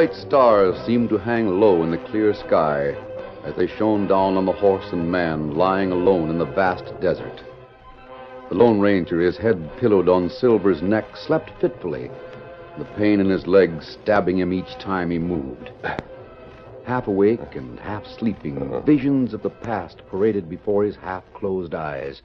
Bright 0.00 0.14
stars 0.14 0.74
seemed 0.86 1.10
to 1.10 1.18
hang 1.18 1.60
low 1.60 1.82
in 1.82 1.90
the 1.90 1.98
clear 1.98 2.32
sky 2.32 2.96
as 3.44 3.54
they 3.56 3.66
shone 3.66 4.06
down 4.06 4.34
on 4.34 4.46
the 4.46 4.52
horse 4.52 4.92
and 4.92 5.12
man 5.12 5.54
lying 5.54 5.92
alone 5.92 6.30
in 6.30 6.38
the 6.38 6.44
vast 6.46 6.98
desert. 7.02 7.42
The 8.48 8.54
Lone 8.54 8.80
Ranger, 8.80 9.20
his 9.20 9.36
head 9.36 9.70
pillowed 9.76 10.08
on 10.08 10.30
Silver's 10.30 10.80
neck, 10.80 11.18
slept 11.18 11.50
fitfully, 11.60 12.10
the 12.78 12.86
pain 12.96 13.20
in 13.20 13.28
his 13.28 13.46
legs 13.46 13.86
stabbing 13.88 14.38
him 14.38 14.54
each 14.54 14.72
time 14.78 15.10
he 15.10 15.18
moved. 15.18 15.70
Half 16.84 17.06
awake 17.06 17.54
and 17.54 17.78
half 17.78 18.06
sleeping, 18.06 18.82
visions 18.86 19.34
of 19.34 19.42
the 19.42 19.50
past 19.50 20.00
paraded 20.10 20.48
before 20.48 20.82
his 20.82 20.96
half 20.96 21.24
closed 21.34 21.74
eyes, 21.74 22.22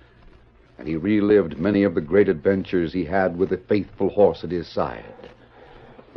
and 0.79 0.87
he 0.87 0.95
relived 0.95 1.59
many 1.59 1.83
of 1.83 1.93
the 1.93 1.99
great 1.99 2.29
adventures 2.29 2.93
he 2.93 3.03
had 3.03 3.37
with 3.37 3.49
the 3.49 3.57
faithful 3.57 4.07
horse 4.07 4.45
at 4.45 4.51
his 4.51 4.65
side. 4.65 5.03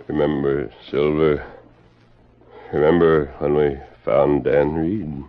Remember, 0.07 0.71
Silver? 0.91 1.45
Remember 2.73 3.27
when 3.39 3.55
we 3.55 3.79
found 4.05 4.45
Dan 4.45 4.75
Reed? 4.75 5.25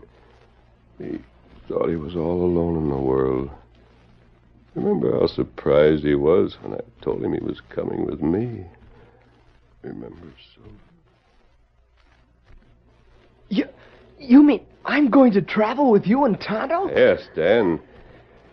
He 0.98 1.20
thought 1.68 1.90
he 1.90 1.96
was 1.96 2.16
all 2.16 2.44
alone 2.44 2.78
in 2.78 2.90
the 2.90 2.98
world. 2.98 3.50
Remember 4.76 5.20
how 5.20 5.28
surprised 5.28 6.04
he 6.04 6.16
was 6.16 6.58
when 6.62 6.74
I 6.74 6.80
told 7.02 7.24
him 7.24 7.34
he 7.34 7.40
was 7.40 7.62
coming 7.70 8.06
with 8.06 8.22
me? 8.22 8.66
Remember, 9.82 10.34
Silver? 10.54 10.70
You, 13.50 13.66
you 14.20 14.44
mean 14.44 14.66
I'm 14.86 15.10
going 15.10 15.34
to 15.34 15.42
travel 15.42 15.90
with 15.92 16.06
you 16.06 16.26
and 16.26 16.40
Tonto? 16.40 16.90
Yes, 16.90 17.22
Dan. 17.36 17.80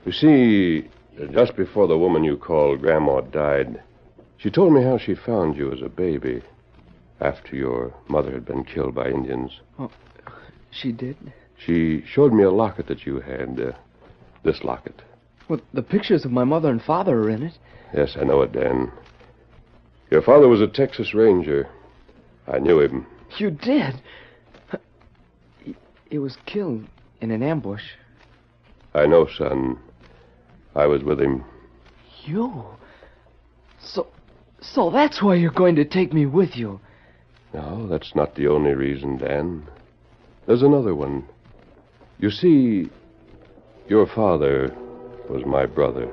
You 0.04 0.12
see, 0.12 0.88
just 1.32 1.56
before 1.56 1.86
the 1.86 1.98
woman 1.98 2.24
you 2.24 2.36
called 2.36 2.80
Grandma 2.80 3.20
died, 3.20 3.82
she 4.38 4.50
told 4.50 4.72
me 4.72 4.82
how 4.82 4.98
she 4.98 5.14
found 5.14 5.56
you 5.56 5.72
as 5.72 5.82
a 5.82 5.88
baby 5.88 6.42
after 7.20 7.56
your 7.56 7.94
mother 8.08 8.32
had 8.32 8.44
been 8.44 8.64
killed 8.64 8.94
by 8.94 9.08
Indians. 9.08 9.52
Oh, 9.78 9.90
she 10.70 10.92
did? 10.92 11.16
She 11.56 12.02
showed 12.06 12.32
me 12.32 12.42
a 12.42 12.50
locket 12.50 12.86
that 12.88 13.06
you 13.06 13.20
had. 13.20 13.58
Uh, 13.60 13.72
this 14.46 14.64
locket. 14.64 15.02
Well, 15.48 15.60
the 15.74 15.82
pictures 15.82 16.24
of 16.24 16.32
my 16.32 16.44
mother 16.44 16.70
and 16.70 16.80
father 16.80 17.18
are 17.20 17.30
in 17.30 17.42
it. 17.42 17.58
Yes, 17.92 18.16
I 18.18 18.24
know 18.24 18.40
it, 18.42 18.52
Dan. 18.52 18.90
Your 20.10 20.22
father 20.22 20.48
was 20.48 20.60
a 20.60 20.66
Texas 20.66 21.12
Ranger. 21.12 21.68
I 22.48 22.58
knew 22.58 22.80
him. 22.80 23.06
You 23.38 23.50
did? 23.50 24.00
He, 25.62 25.76
he 26.08 26.18
was 26.18 26.38
killed 26.46 26.86
in 27.20 27.30
an 27.30 27.42
ambush. 27.42 27.82
I 28.94 29.06
know, 29.06 29.28
son. 29.36 29.78
I 30.74 30.86
was 30.86 31.02
with 31.02 31.20
him. 31.20 31.44
You? 32.24 32.64
So, 33.80 34.06
so 34.60 34.90
that's 34.90 35.22
why 35.22 35.34
you're 35.34 35.50
going 35.50 35.76
to 35.76 35.84
take 35.84 36.12
me 36.12 36.26
with 36.26 36.56
you. 36.56 36.80
No, 37.54 37.86
that's 37.88 38.14
not 38.14 38.34
the 38.34 38.48
only 38.48 38.72
reason, 38.72 39.18
Dan. 39.18 39.66
There's 40.46 40.62
another 40.62 40.94
one. 40.94 41.24
You 42.18 42.30
see, 42.30 42.90
your 43.88 44.06
father 44.06 44.74
was 45.28 45.44
my 45.46 45.66
brother. 45.66 46.06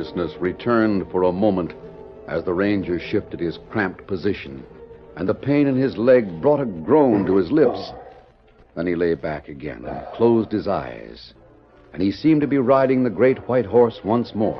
Consciousness 0.00 0.32
returned 0.40 1.06
for 1.10 1.24
a 1.24 1.32
moment 1.32 1.74
as 2.26 2.42
the 2.44 2.54
ranger 2.54 2.98
shifted 2.98 3.38
his 3.38 3.58
cramped 3.68 4.06
position, 4.06 4.64
and 5.16 5.28
the 5.28 5.34
pain 5.34 5.66
in 5.66 5.76
his 5.76 5.98
leg 5.98 6.40
brought 6.40 6.58
a 6.58 6.64
groan 6.64 7.26
to 7.26 7.36
his 7.36 7.52
lips. 7.52 7.92
Then 8.74 8.86
he 8.86 8.94
lay 8.94 9.12
back 9.14 9.48
again 9.48 9.84
and 9.84 10.06
closed 10.14 10.50
his 10.50 10.66
eyes, 10.66 11.34
and 11.92 12.00
he 12.00 12.10
seemed 12.10 12.40
to 12.40 12.46
be 12.46 12.56
riding 12.56 13.04
the 13.04 13.10
great 13.10 13.46
white 13.46 13.66
horse 13.66 14.00
once 14.02 14.34
more. 14.34 14.58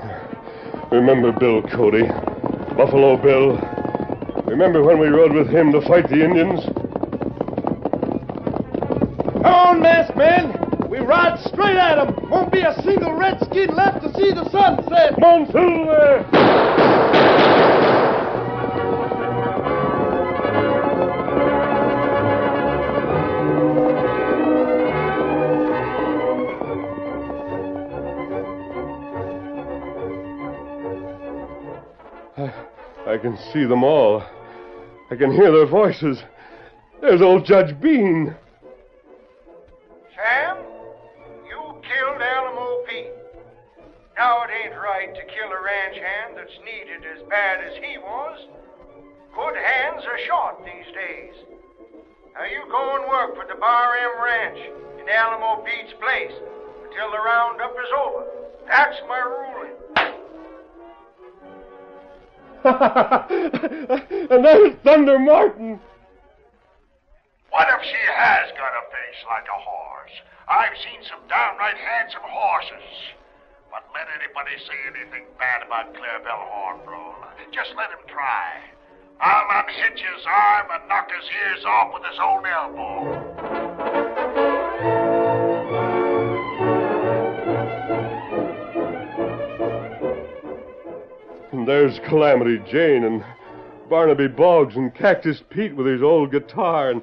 Remember 0.92 1.32
Bill 1.32 1.62
Cody? 1.62 2.06
Buffalo 2.76 3.16
Bill. 3.16 3.56
Remember 4.46 4.82
when 4.82 4.98
we 4.98 5.08
rode 5.08 5.32
with 5.32 5.48
him 5.48 5.72
to 5.72 5.80
fight 5.88 6.10
the 6.10 6.22
Indians? 6.22 6.60
Come 9.32 9.54
on, 9.54 9.80
masked 9.80 10.18
man. 10.18 10.88
We 10.90 10.98
ride 10.98 11.38
straight 11.46 11.76
at 11.76 11.98
'em. 11.98 12.19
Won't 12.30 12.52
be 12.52 12.60
a 12.60 12.72
single 12.82 13.14
redskin 13.14 13.74
left 13.74 14.02
to 14.02 14.14
see 14.14 14.32
the 14.32 14.48
sunset. 14.50 15.20
On, 15.20 15.46
Silver! 15.50 16.26
I 33.06 33.18
can 33.18 33.36
see 33.52 33.64
them 33.64 33.82
all. 33.82 34.22
I 35.10 35.16
can 35.16 35.32
hear 35.32 35.50
their 35.50 35.66
voices. 35.66 36.22
There's 37.00 37.20
old 37.20 37.44
Judge 37.44 37.78
Bean. 37.80 38.36
Now 44.20 44.44
it 44.44 44.52
ain't 44.52 44.76
right 44.76 45.08
to 45.14 45.22
kill 45.32 45.48
a 45.48 45.64
ranch 45.64 45.96
hand 45.96 46.36
that's 46.36 46.52
needed 46.60 47.08
as 47.08 47.24
bad 47.30 47.64
as 47.64 47.72
he 47.80 47.96
was. 47.96 48.44
Good 49.34 49.56
hands 49.56 50.04
are 50.04 50.18
short 50.28 50.60
these 50.60 50.92
days. 50.92 51.32
Now 52.36 52.44
you 52.44 52.60
go 52.70 53.00
and 53.00 53.08
work 53.08 53.34
for 53.34 53.46
the 53.48 53.58
Bar 53.58 53.96
M 53.96 54.20
Ranch 54.22 54.60
in 55.00 55.08
Alamo 55.08 55.64
Pete's 55.64 55.94
place 55.96 56.36
until 56.84 57.10
the 57.10 57.16
roundup 57.16 57.72
is 57.72 57.88
over. 57.96 58.26
That's 58.68 59.00
my 59.08 59.20
ruling. 59.24 59.80
and 64.28 64.44
there's 64.44 64.76
Thunder 64.84 65.18
Martin. 65.18 65.80
What 67.48 67.68
if 67.70 67.82
she 67.88 67.96
has 68.14 68.50
got 68.52 68.68
a 68.68 68.84
face 68.92 69.24
like 69.24 69.48
a 69.48 69.60
horse? 69.64 70.12
I've 70.46 70.76
seen 70.84 71.00
some 71.08 71.26
downright 71.26 71.78
handsome 71.78 72.20
horses. 72.28 73.16
But 73.70 73.84
let 73.94 74.08
anybody 74.18 74.58
say 74.66 74.74
anything 74.88 75.26
bad 75.38 75.62
about 75.64 75.94
Clarabelle 75.94 76.48
Hornbrook. 76.50 77.52
Just 77.52 77.70
let 77.76 77.90
him 77.90 78.04
try. 78.08 78.58
I'll 79.20 79.62
unhitch 79.62 80.00
his 80.00 80.26
arm 80.26 80.66
and 80.72 80.88
knock 80.88 81.08
his 81.08 81.30
ears 81.46 81.64
off 81.64 81.94
with 81.94 82.02
his 82.10 82.18
own 82.20 82.46
elbow. 82.46 83.30
And 91.52 91.68
there's 91.68 92.00
Calamity 92.08 92.58
Jane 92.68 93.04
and 93.04 93.24
Barnaby 93.88 94.26
Boggs 94.28 94.74
and 94.74 94.92
Cactus 94.92 95.44
Pete 95.50 95.76
with 95.76 95.86
his 95.86 96.02
old 96.02 96.32
guitar. 96.32 96.90
And 96.90 97.02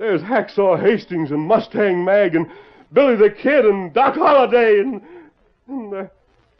there's 0.00 0.22
Hacksaw 0.22 0.80
Hastings 0.80 1.30
and 1.30 1.46
Mustang 1.46 2.04
Mag 2.04 2.34
and 2.34 2.50
Billy 2.92 3.14
the 3.14 3.30
Kid 3.30 3.64
and 3.64 3.92
Doc 3.92 4.16
Holliday. 4.16 4.80
And, 4.80 5.00
and 5.68 5.92
they're, 5.92 6.12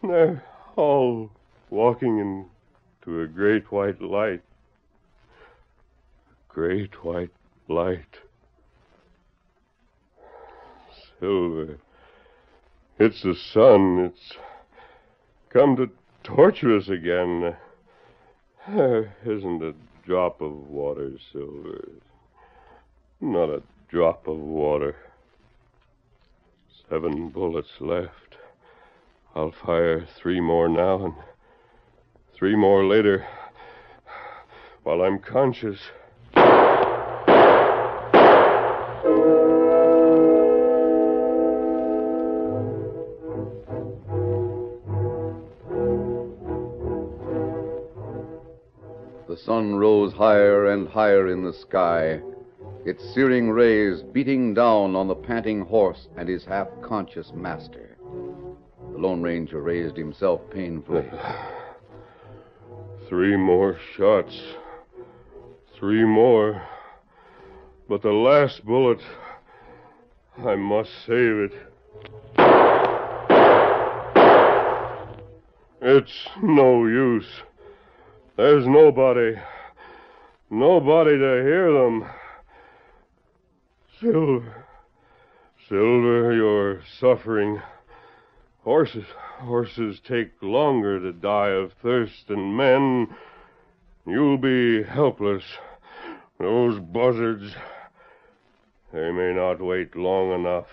they're 0.03 0.42
all 0.77 1.31
walking 1.71 2.19
into 2.19 3.21
a 3.21 3.27
great 3.27 3.71
white 3.71 4.01
light. 4.01 4.42
Great 6.49 7.05
white 7.05 7.33
light. 7.69 8.16
Silver. 11.21 11.79
It's 12.99 13.23
the 13.23 13.35
sun. 13.53 14.11
It's 14.11 14.33
come 15.51 15.77
to 15.77 15.90
torture 16.25 16.77
us 16.77 16.88
again. 16.88 17.57
There 18.69 19.14
isn't 19.25 19.62
a 19.62 19.75
drop 20.05 20.40
of 20.40 20.53
water, 20.69 21.12
Silver. 21.33 21.88
Not 23.21 23.51
a 23.51 23.62
drop 23.88 24.27
of 24.27 24.38
water. 24.38 24.97
Seven 26.88 27.29
bullets 27.29 27.69
left. 27.81 28.26
I'll 29.37 29.53
fire 29.53 30.07
three 30.16 30.40
more 30.40 30.66
now 30.66 31.05
and 31.05 31.12
three 32.35 32.57
more 32.57 32.87
later 32.87 33.27
while 34.83 35.03
I'm 35.03 35.18
conscious. 35.18 35.79
The 49.29 49.37
sun 49.37 49.75
rose 49.75 50.14
higher 50.14 50.68
and 50.72 50.88
higher 50.88 51.29
in 51.29 51.44
the 51.44 51.53
sky, 51.53 52.22
its 52.87 53.05
searing 53.12 53.51
rays 53.51 54.03
beating 54.03 54.55
down 54.55 54.96
on 54.96 55.09
the 55.09 55.14
panting 55.14 55.61
horse 55.61 56.09
and 56.16 56.27
his 56.27 56.46
half 56.46 56.68
conscious 56.81 57.35
master. 57.35 57.96
The 58.97 59.03
Lone 59.03 59.21
Ranger 59.21 59.61
raised 59.61 59.95
himself 59.99 60.41
painfully. 60.51 61.05
Three 63.11 63.37
more 63.37 63.79
shots. 63.95 64.41
Three 65.79 66.03
more. 66.03 66.63
But 67.91 68.01
the 68.01 68.13
last 68.13 68.65
bullet, 68.65 69.03
I 70.39 70.55
must 70.55 70.89
save 71.07 71.37
it. 71.37 71.53
It's 75.83 76.29
no 76.43 76.87
use. 76.87 77.29
There's 78.39 78.67
nobody. 78.67 79.35
Nobody 80.49 81.19
to 81.19 81.43
hear 81.45 81.71
them. 81.71 82.07
Silver. 84.01 84.65
Silver, 85.69 86.33
you're 86.33 86.81
suffering. 86.99 87.61
Horses. 88.67 89.05
Horses 89.39 90.01
take 90.01 90.33
longer 90.43 90.99
to 90.99 91.13
die 91.13 91.51
of 91.51 91.73
thirst 91.75 92.27
than 92.27 92.57
men. 92.57 93.15
You'll 94.05 94.39
be 94.39 94.83
helpless. 94.83 95.45
Those 96.41 96.81
buzzards. 96.81 97.55
They 98.93 99.13
may 99.13 99.33
not 99.33 99.63
wait 99.63 99.95
long 99.95 100.33
enough. 100.33 100.67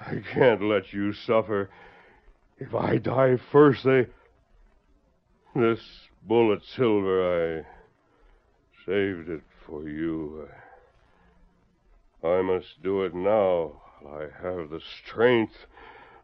I 0.00 0.20
can't 0.34 0.60
let 0.60 0.92
you 0.92 1.12
suffer. 1.12 1.70
If 2.58 2.74
I 2.74 2.96
die 2.96 3.36
first, 3.52 3.84
they. 3.84 4.06
This 5.54 6.08
bullet 6.26 6.64
silver, 6.64 7.60
I 7.60 7.66
saved 8.84 9.28
it 9.28 9.44
for 9.64 9.88
you. 9.88 10.48
I 12.24 12.42
must 12.42 12.82
do 12.82 13.04
it 13.04 13.14
now. 13.14 13.80
I 14.04 14.22
have 14.42 14.70
the 14.70 14.80
strength. 15.04 15.54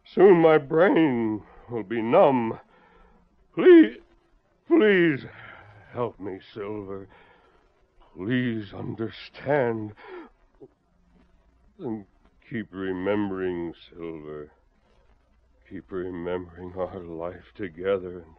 Soon 0.04 0.36
my 0.42 0.58
brain 0.58 1.42
will 1.70 1.82
be 1.82 2.02
numb. 2.02 2.60
Please, 3.54 3.96
please 4.68 5.24
help 5.92 6.20
me, 6.20 6.38
Silver. 6.52 7.08
Please 8.14 8.74
understand. 8.74 9.92
And 11.78 12.04
keep 12.48 12.68
remembering, 12.70 13.74
Silver. 13.90 14.50
Keep 15.68 15.90
remembering 15.90 16.74
our 16.76 17.00
life 17.00 17.52
together, 17.54 18.18
and 18.18 18.34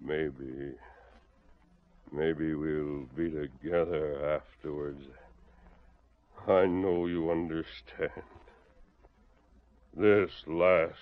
maybe, 0.00 0.72
maybe 2.10 2.54
we'll 2.54 3.06
be 3.14 3.30
together 3.30 4.40
afterwards. 4.40 5.04
I 6.48 6.64
know 6.64 7.06
you 7.06 7.30
understand. 7.30 8.24
This 9.94 10.30
last 10.46 10.94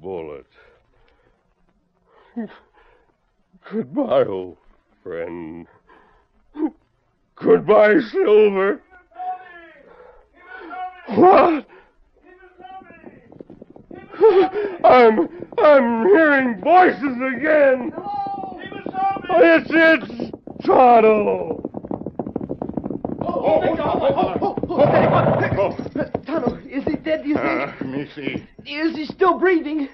bullet. 0.00 0.46
Goodbye, 3.70 4.24
old 4.24 4.56
friend. 5.02 5.66
Goodbye, 7.36 8.00
Silver. 8.10 8.80
What? 11.08 11.66
I'm 14.84 15.28
I'm 15.58 16.06
hearing 16.06 16.58
voices 16.62 17.18
again. 17.36 17.92
It's 19.30 19.70
it's 19.70 20.32
Tonto. 20.64 21.60
Tonto, 23.20 23.62
is 23.62 23.78
he 26.02 26.17
dead, 27.18 27.24
do 27.24 27.28
you 27.28 27.34
think? 27.34 27.80
Uh, 27.80 27.84
me 27.84 28.08
see. 28.14 28.70
Is 28.70 28.96
he 28.96 29.06
still 29.06 29.38
breathing? 29.38 29.88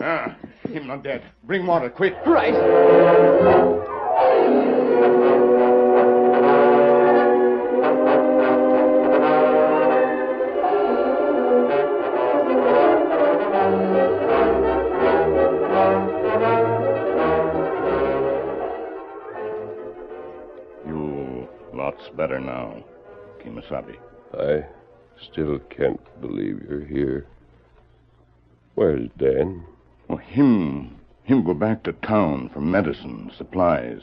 Ah, 0.00 0.36
him 0.68 0.86
not 0.86 1.02
dead. 1.02 1.22
Bring 1.44 1.66
water, 1.66 1.90
quick. 1.90 2.14
Right. 2.26 2.54
You 20.86 21.48
lots 21.74 22.08
better 22.16 22.40
now, 22.40 22.82
Kemosabe. 23.44 23.96
I 24.32 24.64
still 25.22 25.58
can't 25.70 26.00
believe 26.20 26.62
you're 26.68 26.84
here. 26.84 27.26
Where's 28.74 29.08
Dan? 29.18 29.64
Well, 30.08 30.18
him, 30.18 30.98
him 31.22 31.44
go 31.44 31.54
back 31.54 31.82
to 31.84 31.92
town 31.92 32.48
for 32.50 32.60
medicine, 32.60 33.30
supplies. 33.36 34.02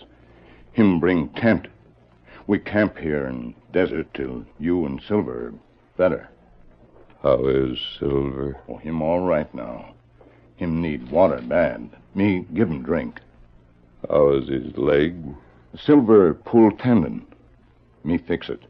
Him 0.71 0.99
bring 0.99 1.29
tent. 1.29 1.67
We 2.45 2.59
camp 2.59 2.97
here 2.97 3.25
in 3.25 3.55
desert 3.73 4.13
till 4.13 4.45
you 4.59 4.85
and 4.85 5.01
Silver 5.01 5.53
better. 5.97 6.29
How 7.23 7.47
is 7.47 7.77
Silver? 7.99 8.57
Oh, 8.69 8.77
him 8.77 9.01
all 9.01 9.21
right 9.21 9.51
now. 9.53 9.95
Him 10.55 10.81
need 10.81 11.11
water 11.11 11.41
bad. 11.41 11.89
Me 12.15 12.45
give 12.53 12.69
him 12.69 12.83
drink. 12.83 13.19
How 14.07 14.29
is 14.33 14.47
his 14.47 14.77
leg? 14.77 15.15
Silver 15.77 16.33
pull 16.35 16.71
tendon. 16.71 17.25
Me 18.03 18.17
fix 18.17 18.49
it. 18.49 18.61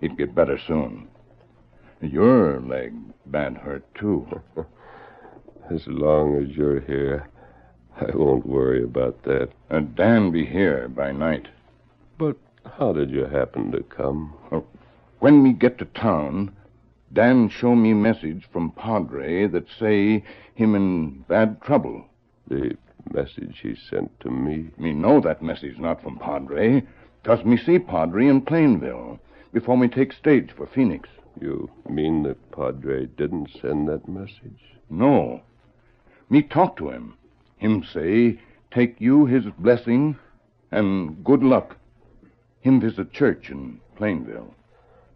He'd 0.00 0.16
get 0.16 0.34
better 0.34 0.58
soon. 0.66 1.08
Your 2.10 2.60
leg 2.60 2.92
bad 3.24 3.56
hurt 3.56 3.82
too. 3.94 4.42
As 5.70 5.86
long 5.86 6.36
as 6.36 6.54
you're 6.54 6.80
here, 6.80 7.28
I 7.96 8.14
won't 8.14 8.44
worry 8.46 8.84
about 8.84 9.22
that. 9.22 9.48
Uh, 9.70 9.80
Dan 9.80 10.30
be 10.30 10.44
here 10.44 10.86
by 10.88 11.12
night. 11.12 11.48
But 12.18 12.36
how 12.76 12.92
did 12.92 13.10
you 13.10 13.24
happen 13.24 13.72
to 13.72 13.82
come? 13.84 14.34
When 15.20 15.42
we 15.42 15.54
get 15.54 15.78
to 15.78 15.86
town, 15.86 16.54
Dan 17.10 17.48
show 17.48 17.74
me 17.74 17.94
message 17.94 18.46
from 18.52 18.72
Padre 18.72 19.46
that 19.46 19.70
say 19.70 20.22
him 20.54 20.74
in 20.74 21.24
bad 21.26 21.62
trouble. 21.62 22.04
The 22.48 22.76
message 23.12 23.60
he 23.62 23.76
sent 23.76 24.20
to 24.20 24.30
me. 24.30 24.68
Me 24.76 24.92
know 24.92 25.20
that 25.20 25.42
message 25.42 25.78
not 25.78 26.02
from 26.02 26.18
Padre, 26.18 26.82
'cause 27.22 27.44
me 27.46 27.56
see 27.56 27.78
Padre 27.78 28.26
in 28.26 28.42
Plainville 28.42 29.18
before 29.54 29.78
me 29.78 29.88
take 29.88 30.12
stage 30.12 30.52
for 30.52 30.66
Phoenix. 30.66 31.08
You 31.40 31.70
mean 31.88 32.22
that 32.24 32.52
Padre 32.52 33.06
didn't 33.06 33.50
send 33.60 33.88
that 33.88 34.08
message? 34.08 34.62
No. 34.88 35.42
Me 36.30 36.42
talk 36.42 36.76
to 36.76 36.90
him. 36.90 37.14
Him 37.56 37.84
say, 37.92 38.40
take 38.72 39.00
you 39.00 39.26
his 39.26 39.44
blessing 39.58 40.16
and 40.70 41.24
good 41.24 41.42
luck. 41.42 41.76
Him 42.60 42.80
visit 42.80 43.12
church 43.12 43.50
in 43.50 43.80
Plainville. 43.96 44.54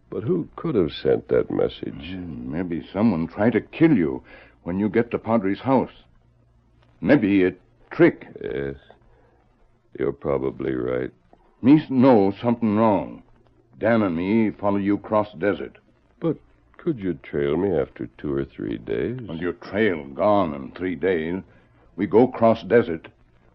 But 0.09 0.23
who 0.23 0.49
could 0.55 0.75
have 0.75 0.91
sent 0.91 1.27
that 1.27 1.51
message? 1.51 2.11
Hmm, 2.11 2.51
maybe 2.51 2.87
someone 2.91 3.27
try 3.27 3.49
to 3.49 3.61
kill 3.61 3.95
you 3.95 4.23
when 4.63 4.79
you 4.79 4.89
get 4.89 5.11
to 5.11 5.19
Padre's 5.19 5.59
house. 5.59 5.91
Maybe 7.01 7.43
it 7.43 7.61
trick. 7.91 8.27
Yes. 8.41 8.75
You're 9.97 10.11
probably 10.11 10.73
right. 10.73 11.11
Me 11.61 11.85
know 11.89 12.33
something 12.41 12.75
wrong. 12.75 13.23
Dan 13.77 14.01
and 14.01 14.15
me 14.15 14.51
follow 14.51 14.77
you 14.77 14.97
cross 14.97 15.27
desert. 15.37 15.77
Could 16.83 16.97
you 16.97 17.15
trail 17.15 17.57
me 17.57 17.77
after 17.77 18.07
two 18.17 18.33
or 18.33 18.45
three 18.45 18.77
days? 18.77 19.19
Well, 19.27 19.37
your 19.37 19.51
trail 19.51 20.05
gone 20.05 20.53
in 20.53 20.71
three 20.71 20.95
days. 20.95 21.41
We 21.97 22.07
go 22.07 22.25
cross 22.25 22.63
desert. 22.63 23.09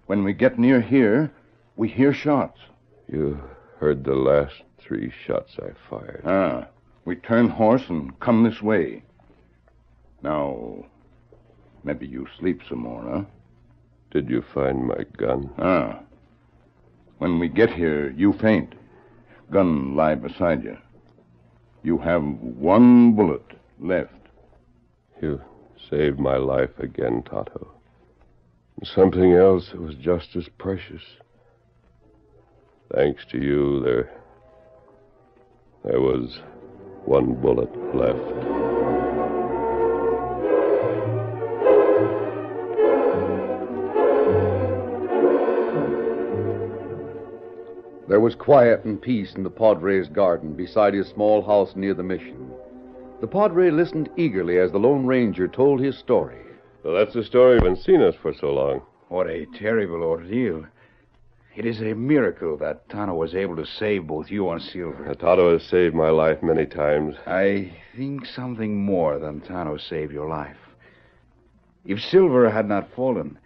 When 0.07 0.25
we 0.25 0.35
get 0.35 0.59
near 0.59 0.83
here, 0.83 1.33
we 1.77 1.89
hear 1.89 2.13
shots. 2.13 2.61
You 3.11 3.41
heard 3.79 4.05
the 4.05 4.15
last 4.15 4.63
three 4.79 5.11
shots 5.27 5.57
I 5.59 5.71
fired. 5.89 6.23
Ah, 6.27 6.67
we 7.07 7.17
turn 7.17 7.49
horse 7.49 7.89
and 7.89 8.19
come 8.21 8.45
this 8.45 8.61
way. 8.61 9.03
Now, 10.23 10.85
maybe 11.83 12.07
you 12.07 12.27
sleep 12.39 12.61
some 12.69 12.81
more, 12.81 13.03
huh? 13.03 13.23
Did 14.11 14.29
you 14.29 14.45
find 14.53 14.87
my 14.87 15.05
gun? 15.17 15.51
Ah. 15.59 16.01
When 17.19 17.39
we 17.39 17.49
get 17.49 17.73
here, 17.73 18.11
you 18.11 18.35
faint. 18.35 18.75
Gun 19.51 19.97
lie 19.97 20.15
beside 20.15 20.63
you. 20.63 20.77
You 21.85 21.99
have 21.99 22.23
one 22.23 23.12
bullet 23.12 23.44
left. 23.79 24.11
You 25.20 25.42
saved 25.90 26.18
my 26.18 26.38
life 26.38 26.70
again, 26.79 27.23
Tonto. 27.23 27.73
Something 28.83 29.35
else 29.35 29.68
that 29.70 29.81
was 29.81 29.94
just 29.94 30.35
as 30.35 30.49
precious. 30.57 31.03
Thanks 32.94 33.27
to 33.33 33.38
you, 33.38 33.83
there. 33.85 34.11
There 35.85 36.01
was 36.01 36.40
one 37.05 37.35
bullet 37.35 37.70
left. 37.94 38.54
There 48.07 48.21
was 48.21 48.35
quiet 48.35 48.85
and 48.85 49.01
peace 49.01 49.35
in 49.35 49.45
the 49.45 49.51
Padre's 49.51 50.09
garden 50.09 50.53
beside 50.53 50.93
his 50.93 51.09
small 51.09 51.40
house 51.40 51.75
near 51.75 51.95
the 51.95 52.03
mission. 52.03 52.51
The 53.21 53.27
Padre 53.27 53.71
listened 53.71 54.11
eagerly 54.17 54.59
as 54.59 54.73
the 54.73 54.79
Lone 54.79 55.07
Ranger 55.07 55.49
told 55.49 55.81
his 55.81 55.97
story. 55.97 56.37
Well, 56.83 56.95
that's 56.95 57.14
the 57.14 57.25
story. 57.25 57.59
You've 57.62 57.79
seen 57.79 58.03
us 58.03 58.14
for 58.21 58.35
so 58.35 58.53
long. 58.53 58.83
What 59.09 59.27
a 59.29 59.47
terrible 59.59 60.03
ordeal. 60.03 60.67
It 61.57 61.64
is 61.64 61.81
a 61.81 61.95
miracle 61.95 62.59
that 62.59 62.88
Tonto 62.90 63.14
was 63.14 63.35
able 63.35 63.57
to 63.57 63.64
save 63.64 64.07
both 64.07 64.31
you 64.31 64.51
and 64.51 64.61
Silver. 64.61 65.14
Tonto 65.14 65.53
has 65.53 65.62
saved 65.62 65.95
my 65.95 66.11
life 66.11 66.43
many 66.43 66.67
times. 66.67 67.14
I 67.27 67.73
think 67.97 68.27
something 68.27 68.85
more 68.85 69.19
than 69.19 69.40
Tonto 69.40 69.79
saved 69.79 70.12
your 70.12 70.29
life. 70.29 70.59
If 71.87 72.01
Silver 72.01 72.51
had 72.51 72.69
not 72.69 72.93
fallen, 72.95 73.38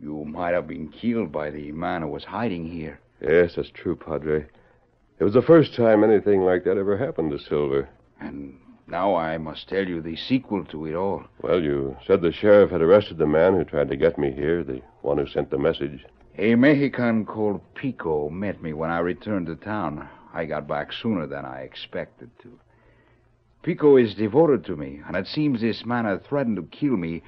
you 0.00 0.24
might 0.24 0.52
have 0.54 0.68
been 0.68 0.88
killed 0.88 1.32
by 1.32 1.50
the 1.50 1.72
man 1.72 2.02
who 2.02 2.08
was 2.08 2.24
hiding 2.24 2.66
here. 2.66 3.00
Yes, 3.22 3.54
that's 3.56 3.70
true, 3.70 3.94
Padre. 3.94 4.46
It 5.18 5.24
was 5.24 5.34
the 5.34 5.42
first 5.42 5.74
time 5.74 6.02
anything 6.02 6.40
like 6.40 6.64
that 6.64 6.76
ever 6.76 6.96
happened 6.96 7.30
to 7.30 7.38
Silver. 7.38 7.88
And 8.20 8.58
now 8.88 9.14
I 9.14 9.38
must 9.38 9.68
tell 9.68 9.86
you 9.86 10.00
the 10.00 10.16
sequel 10.16 10.64
to 10.66 10.86
it 10.86 10.94
all. 10.94 11.24
Well, 11.40 11.62
you 11.62 11.96
said 12.06 12.20
the 12.20 12.32
sheriff 12.32 12.70
had 12.70 12.82
arrested 12.82 13.18
the 13.18 13.26
man 13.26 13.54
who 13.54 13.64
tried 13.64 13.88
to 13.90 13.96
get 13.96 14.18
me 14.18 14.32
here, 14.32 14.64
the 14.64 14.82
one 15.02 15.18
who 15.18 15.26
sent 15.26 15.50
the 15.50 15.58
message. 15.58 16.04
A 16.36 16.56
Mexican 16.56 17.24
called 17.24 17.60
Pico 17.74 18.28
met 18.28 18.62
me 18.62 18.72
when 18.72 18.90
I 18.90 18.98
returned 18.98 19.46
to 19.46 19.54
town. 19.54 20.08
I 20.34 20.46
got 20.46 20.66
back 20.66 20.92
sooner 20.92 21.26
than 21.26 21.44
I 21.44 21.60
expected 21.60 22.30
to. 22.42 22.58
Pico 23.62 23.96
is 23.96 24.14
devoted 24.14 24.64
to 24.64 24.74
me, 24.74 25.00
and 25.06 25.14
it 25.14 25.26
seems 25.28 25.60
this 25.60 25.84
man 25.86 26.06
had 26.06 26.24
threatened 26.24 26.56
to 26.56 26.76
kill 26.76 26.96
me 26.96 27.22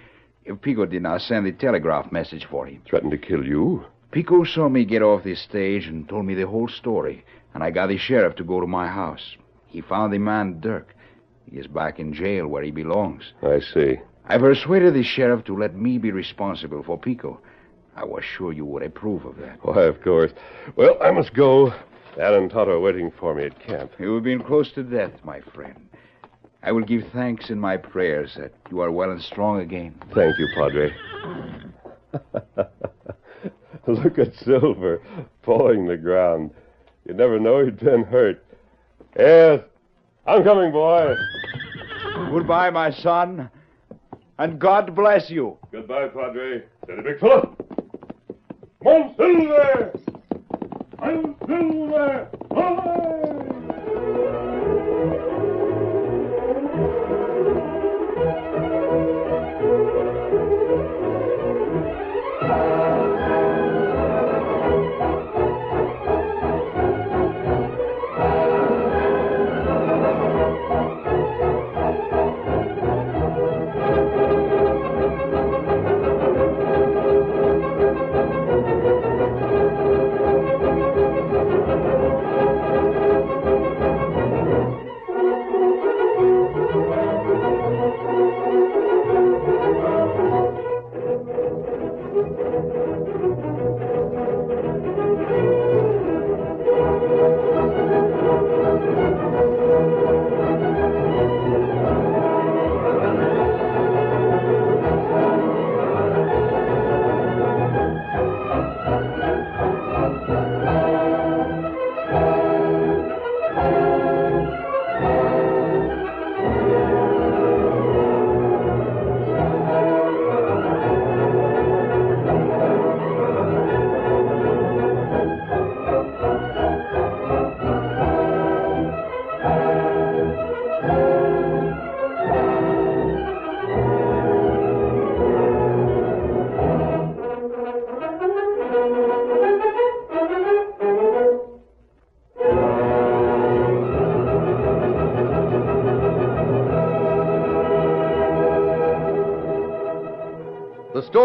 if 0.44 0.60
Pico 0.60 0.86
did 0.86 1.02
not 1.02 1.20
send 1.20 1.46
the 1.46 1.52
telegraph 1.52 2.10
message 2.10 2.46
for 2.50 2.66
him. 2.66 2.82
Threatened 2.86 3.12
to 3.12 3.18
kill 3.18 3.44
you? 3.44 3.84
Pico 4.14 4.44
saw 4.44 4.68
me 4.68 4.84
get 4.84 5.02
off 5.02 5.24
the 5.24 5.34
stage 5.34 5.88
and 5.88 6.08
told 6.08 6.24
me 6.24 6.34
the 6.34 6.46
whole 6.46 6.68
story, 6.68 7.24
and 7.52 7.64
I 7.64 7.72
got 7.72 7.88
the 7.88 7.98
sheriff 7.98 8.36
to 8.36 8.44
go 8.44 8.60
to 8.60 8.66
my 8.68 8.86
house. 8.86 9.36
He 9.66 9.80
found 9.80 10.12
the 10.12 10.18
man 10.18 10.60
Dirk. 10.60 10.94
He 11.50 11.58
is 11.58 11.66
back 11.66 11.98
in 11.98 12.14
jail 12.14 12.46
where 12.46 12.62
he 12.62 12.70
belongs. 12.70 13.32
I 13.42 13.58
see. 13.58 13.96
I 14.26 14.38
persuaded 14.38 14.94
the 14.94 15.02
sheriff 15.02 15.44
to 15.46 15.58
let 15.58 15.74
me 15.74 15.98
be 15.98 16.12
responsible 16.12 16.84
for 16.84 16.96
Pico. 16.96 17.40
I 17.96 18.04
was 18.04 18.22
sure 18.22 18.52
you 18.52 18.64
would 18.66 18.84
approve 18.84 19.24
of 19.24 19.36
that. 19.38 19.58
Why, 19.62 19.82
of 19.82 20.00
course. 20.00 20.30
Well, 20.76 20.96
I 21.02 21.10
must 21.10 21.34
go. 21.34 21.74
Dad 22.16 22.34
and 22.34 22.48
Tonto 22.48 22.70
are 22.70 22.80
waiting 22.80 23.10
for 23.18 23.34
me 23.34 23.46
at 23.46 23.58
camp. 23.58 23.90
You 23.98 24.14
have 24.14 24.22
been 24.22 24.44
close 24.44 24.70
to 24.74 24.84
death, 24.84 25.10
my 25.24 25.40
friend. 25.40 25.88
I 26.62 26.70
will 26.70 26.84
give 26.84 27.02
thanks 27.12 27.50
in 27.50 27.58
my 27.58 27.78
prayers 27.78 28.36
that 28.38 28.54
you 28.70 28.78
are 28.78 28.92
well 28.92 29.10
and 29.10 29.20
strong 29.20 29.58
again. 29.58 30.00
Thank 30.14 30.38
you, 30.38 30.46
Padre. 30.54 30.94
Look 33.86 34.18
at 34.18 34.34
Silver 34.36 35.02
pawing 35.42 35.86
the 35.86 35.96
ground. 35.96 36.50
You'd 37.04 37.16
never 37.16 37.38
know 37.38 37.64
he'd 37.64 37.78
been 37.78 38.04
hurt. 38.04 38.44
Yes, 39.18 39.60
I'm 40.26 40.42
coming, 40.42 40.72
boy. 40.72 41.14
Goodbye, 42.30 42.70
my 42.70 42.90
son. 42.90 43.50
And 44.38 44.58
God 44.58 44.94
bless 44.94 45.30
you. 45.30 45.56
Goodbye, 45.70 46.08
Padre. 46.08 46.62
Steady, 46.84 47.02
big 47.02 47.20
fellow. 47.20 47.56
Come 48.82 48.92
on, 48.92 49.14
Silver! 49.16 49.92
I'm 50.98 51.36
Silver! 51.46 52.28
The 52.50 53.53